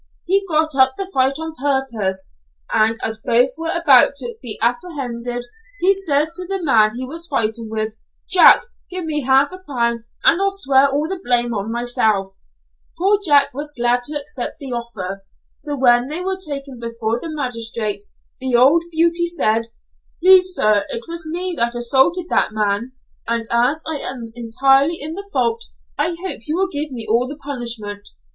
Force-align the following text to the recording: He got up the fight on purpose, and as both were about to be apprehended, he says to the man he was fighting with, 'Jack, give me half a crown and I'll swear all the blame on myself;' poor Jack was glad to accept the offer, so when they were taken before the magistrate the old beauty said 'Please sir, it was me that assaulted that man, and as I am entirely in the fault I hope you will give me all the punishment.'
He 0.25 0.43
got 0.49 0.73
up 0.73 0.95
the 0.97 1.11
fight 1.13 1.37
on 1.37 1.53
purpose, 1.53 2.33
and 2.73 2.97
as 3.03 3.21
both 3.23 3.51
were 3.55 3.69
about 3.69 4.15
to 4.15 4.33
be 4.41 4.57
apprehended, 4.59 5.45
he 5.79 5.93
says 5.93 6.31
to 6.31 6.47
the 6.47 6.59
man 6.63 6.95
he 6.95 7.05
was 7.05 7.27
fighting 7.27 7.69
with, 7.69 7.97
'Jack, 8.27 8.63
give 8.89 9.05
me 9.05 9.21
half 9.21 9.51
a 9.51 9.59
crown 9.59 10.05
and 10.23 10.41
I'll 10.41 10.49
swear 10.49 10.89
all 10.89 11.07
the 11.07 11.21
blame 11.23 11.53
on 11.53 11.71
myself;' 11.71 12.31
poor 12.97 13.19
Jack 13.23 13.53
was 13.53 13.71
glad 13.77 14.01
to 14.05 14.19
accept 14.19 14.57
the 14.57 14.73
offer, 14.73 15.23
so 15.53 15.75
when 15.77 16.07
they 16.07 16.21
were 16.21 16.35
taken 16.39 16.79
before 16.79 17.19
the 17.19 17.29
magistrate 17.29 18.05
the 18.39 18.55
old 18.55 18.83
beauty 18.89 19.27
said 19.27 19.67
'Please 20.19 20.55
sir, 20.55 20.83
it 20.89 21.03
was 21.07 21.27
me 21.27 21.53
that 21.59 21.75
assaulted 21.75 22.25
that 22.29 22.53
man, 22.53 22.93
and 23.27 23.45
as 23.51 23.83
I 23.85 23.97
am 23.99 24.29
entirely 24.33 24.99
in 24.99 25.13
the 25.13 25.29
fault 25.31 25.65
I 25.95 26.15
hope 26.25 26.47
you 26.47 26.55
will 26.57 26.69
give 26.69 26.89
me 26.91 27.05
all 27.07 27.27
the 27.27 27.37
punishment.' 27.37 28.09